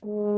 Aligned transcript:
Vroeger 0.00 0.34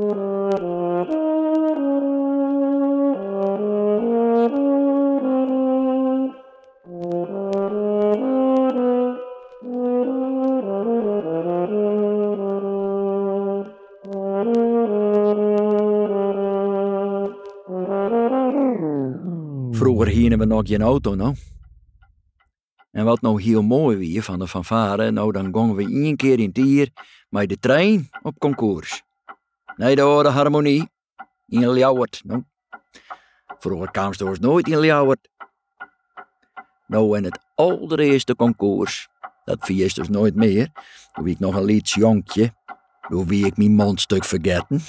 hingen 20.07 20.39
we 20.39 20.45
nog 20.45 20.67
geen 20.67 20.81
auto, 20.81 21.15
nou. 21.15 21.35
En 22.91 23.05
wat 23.05 23.21
nou 23.21 23.41
heel 23.41 23.61
mooi 23.61 23.97
weer 23.97 24.21
van 24.21 24.39
de 24.39 24.47
fanfare, 24.47 25.11
nou 25.11 25.31
dan 25.31 25.55
gingen 25.55 25.75
we 25.75 25.83
één 25.83 26.15
keer 26.15 26.39
in 26.39 26.51
het 26.53 26.67
jaar 26.67 26.87
met 27.29 27.49
de 27.49 27.57
trein 27.57 28.09
op 28.21 28.39
concours. 28.39 29.03
Nee, 29.75 29.95
de 29.95 30.01
oude 30.01 30.29
harmonie. 30.29 30.91
In 31.45 31.73
Ljouwert, 31.73 32.21
nou. 32.23 32.43
Vroeger 33.59 33.91
kwam 33.91 34.13
nooit 34.39 34.67
in 34.67 34.79
Ljouwert. 34.79 35.29
Nou, 36.87 37.17
en 37.17 37.23
het 37.23 37.39
allereerste 37.55 38.35
concours, 38.35 39.07
dat 39.43 39.57
vies 39.65 39.93
dus 39.93 40.09
nooit 40.09 40.35
meer. 40.35 40.69
Toen 41.11 41.27
ik 41.27 41.39
nog 41.39 41.55
een 41.55 41.63
liedje 41.63 41.99
jonkje, 41.99 42.53
door 43.09 43.25
wie 43.25 43.45
ik 43.45 43.57
mijn 43.57 43.75
mondstuk 43.75 44.23
vergeten. 44.25 44.81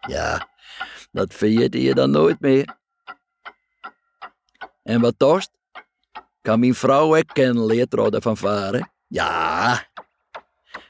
ja, 0.14 0.48
dat 1.10 1.34
vierde 1.34 1.82
je 1.82 1.94
dan 1.94 2.10
nooit 2.10 2.40
meer. 2.40 2.76
En 4.82 5.00
wat 5.00 5.14
tost? 5.16 5.50
Kan 6.40 6.60
mijn 6.60 6.74
vrouw 6.74 7.16
ook 7.16 7.32
kennen 7.32 7.66
leert 7.66 7.94
van 8.22 8.36
varen? 8.36 8.92
Ja, 9.06 9.86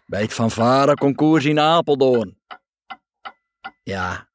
bij 0.09 0.23
het 0.23 0.33
fanfare 0.33 0.95
concours 0.95 1.45
in 1.45 1.61
Apeldoorn. 1.61 2.41
Ja, 3.83 4.28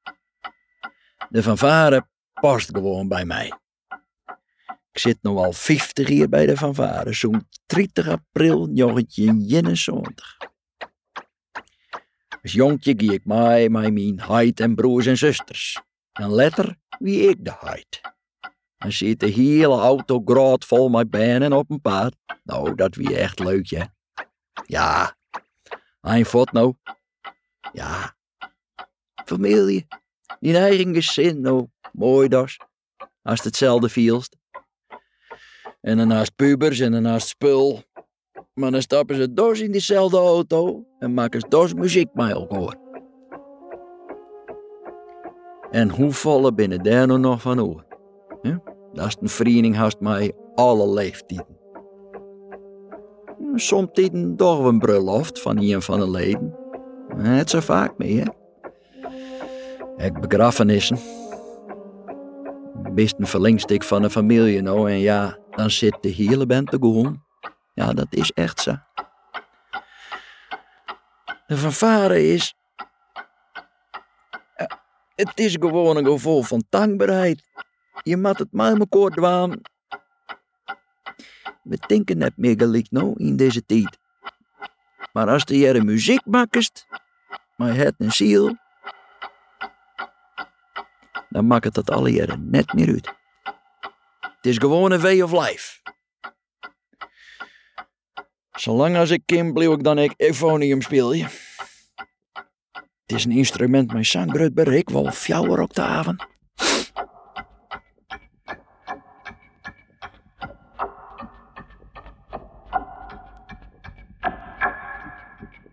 de 1.29 1.43
fanfare 1.43 2.07
past 2.33 2.69
gewoon 2.73 3.07
bij 3.07 3.25
mij. 3.25 3.53
Ik 4.91 4.99
zit 4.99 5.17
nu 5.21 5.31
al 5.31 5.53
50 5.53 6.09
jaar 6.09 6.29
bij 6.29 6.45
de 6.45 6.57
fanfare, 6.57 7.13
zo'n 7.13 7.47
30 7.65 8.07
april 8.07 8.73
1971. 8.73 10.37
Als 12.41 12.51
jongetje 12.51 12.93
ging 12.97 13.11
ik 13.11 13.25
mee 13.25 13.69
met 13.69 13.93
mijn 13.93 14.21
heid 14.21 14.59
en 14.59 14.75
broers 14.75 15.05
en 15.05 15.17
zusters. 15.17 15.81
En 16.11 16.29
later 16.29 16.77
wie 16.99 17.29
ik 17.29 17.45
de 17.45 17.55
heid. 17.59 18.01
Dan 18.77 18.91
zit 18.91 19.19
de 19.19 19.27
hele 19.27 19.79
auto 19.79 20.21
groot 20.25 20.65
vol 20.65 20.89
met 20.89 21.09
benen 21.09 21.53
op 21.53 21.69
een 21.69 21.81
paard. 21.81 22.15
Nou, 22.43 22.75
dat 22.75 22.95
wie 22.95 23.17
echt 23.17 23.39
leuk, 23.39 23.69
hè? 23.69 23.83
Ja, 24.65 25.15
een 26.11 26.25
fot 26.25 26.51
nou. 26.51 26.73
Ja, 27.73 28.15
familie, 29.25 29.87
die 30.39 30.57
eigen 30.57 30.93
gezin, 30.93 31.41
nou, 31.41 31.67
mooi 31.91 32.27
das. 32.27 32.57
Als 33.21 33.37
het 33.37 33.43
hetzelfde 33.43 33.89
vielst. 33.89 34.37
En 35.81 35.97
daarnaast 35.97 36.35
pubers 36.35 36.79
en 36.79 36.91
daarnaast 36.91 37.27
spul. 37.27 37.83
Maar 38.53 38.71
dan 38.71 38.81
stappen 38.81 39.15
ze 39.15 39.33
dos 39.33 39.59
in 39.59 39.71
diezelfde 39.71 40.17
auto 40.17 40.85
en 40.99 41.13
maken 41.13 41.39
ze 41.39 41.47
dos 41.47 41.73
muziek 41.73 42.13
met 42.13 42.31
elkaar. 42.31 42.75
En 45.71 45.89
hoe 45.89 46.11
vallen 46.11 46.55
binnen 46.55 46.83
daar 46.83 47.07
nou 47.07 47.19
nog 47.19 47.41
van 47.41 47.61
oor? 47.61 47.85
Hm? 48.41 48.57
Dat 48.93 49.07
is 49.07 49.17
een 49.21 49.29
vereniging 49.29 49.75
haast 49.75 49.99
mij 49.99 50.33
alle 50.55 50.89
leeftijden. 50.89 51.62
Soms 53.55 54.09
toch 54.37 54.65
een 54.65 54.79
bruiloft 54.79 55.41
van 55.41 55.57
een 55.57 55.81
van 55.81 55.99
de 55.99 56.09
leden. 56.09 56.55
Het 57.17 57.49
zo 57.49 57.59
vaak 57.59 57.97
meer. 57.97 58.33
Ik 59.97 60.19
begrafenissen. 60.19 60.99
Best 62.93 63.15
een 63.17 63.27
verlengstuk 63.27 63.83
van 63.83 64.03
een 64.03 64.09
familie 64.09 64.61
nou 64.61 64.91
en 64.91 64.99
ja, 64.99 65.37
dan 65.49 65.69
zit 65.69 65.97
de 66.01 66.09
hele 66.09 66.45
band 66.45 66.69
te 66.69 66.77
gewoon. 66.79 67.23
Ja, 67.73 67.93
dat 67.93 68.07
is 68.09 68.31
echt 68.31 68.59
zo. 68.59 68.75
De 71.47 71.57
fanfare 71.57 72.27
is... 72.27 72.55
Het 75.15 75.39
is 75.39 75.55
gewoon 75.59 75.97
een 75.97 76.05
gevoel 76.05 76.41
van 76.41 76.63
dankbaarheid. 76.69 77.43
Je 78.03 78.17
moet 78.17 78.39
het 78.39 78.51
maar 78.51 78.77
elkaar 78.77 79.09
dwaan. 79.09 79.61
We 81.63 81.77
denken 81.87 82.17
net 82.17 82.37
meer 82.37 82.55
gelijk 82.57 82.91
nou 82.91 83.13
in 83.17 83.35
deze 83.35 83.65
tijd. 83.65 83.97
Maar 85.11 85.27
als 85.29 85.45
de 85.45 85.57
jere 85.57 85.83
muziek 85.83 86.25
maakt, 86.25 86.85
maar 87.55 87.75
het 87.75 87.95
een 87.97 88.11
ziel, 88.11 88.57
dan 91.29 91.47
maakt 91.47 91.63
het 91.63 91.73
dat 91.73 91.91
alle 91.91 92.09
jaren 92.09 92.49
net 92.49 92.73
meer 92.73 92.87
uit. 92.87 93.13
Het 94.19 94.45
is 94.45 94.57
gewoon 94.57 94.91
een 94.91 95.01
way 95.01 95.21
of 95.21 95.31
life. 95.31 95.81
Zolang 98.51 98.97
als 98.97 99.09
ik 99.09 99.21
kim, 99.25 99.53
blijf 99.53 99.71
ik 99.71 99.83
dan 99.83 99.97
ik 99.97 100.13
euphonium 100.17 100.81
spelen. 100.81 101.29
Het 103.01 103.15
is 103.15 103.25
een 103.25 103.31
instrument 103.31 103.93
met 103.93 104.05
zangbrut 104.05 104.53
bereik 104.53 104.89
wel 104.89 105.11
fjouwer 105.11 105.61
octaven. 105.61 106.32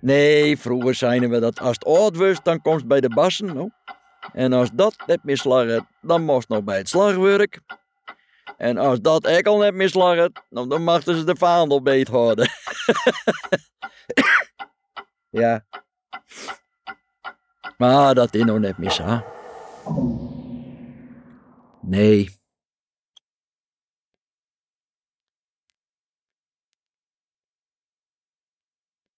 Nee, 0.01 0.59
vroeger 0.59 0.95
zeiden 0.95 1.31
we 1.31 1.39
dat 1.39 1.61
als 1.61 1.75
het 1.75 1.85
oud 1.85 2.17
was, 2.17 2.43
dan 2.43 2.63
komt 2.63 2.77
het 2.77 2.89
bij 2.89 3.01
de 3.01 3.09
bassen. 3.09 3.55
No? 3.55 3.69
En 4.33 4.53
als 4.53 4.71
dat 4.73 4.97
net 5.07 5.25
mislagen, 5.25 5.89
dan 6.01 6.25
moest 6.25 6.49
nog 6.49 6.65
bij 6.65 6.77
het 6.77 6.89
slagwerk. 6.89 7.61
En 8.57 8.79
als 8.79 9.01
dat 9.01 9.27
ik 9.27 9.47
al 9.47 9.59
net 9.59 9.75
mislagen, 9.75 10.33
nou, 10.51 10.69
dan 10.69 10.85
mochten 10.85 11.17
ze 11.17 11.25
de 11.25 11.37
vaandel 11.37 11.83
beet 11.83 12.09
houden. 12.09 12.49
ja. 15.41 15.65
Maar 17.77 18.15
dat 18.15 18.35
is 18.35 18.45
nog 18.45 18.59
net 18.59 18.79
mis, 18.79 18.99
hè? 18.99 19.19
Nee, 21.81 22.40